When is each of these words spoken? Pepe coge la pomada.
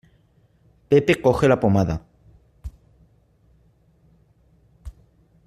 Pepe 0.89 1.13
coge 1.25 1.47
la 1.47 1.59
pomada. 1.63 1.95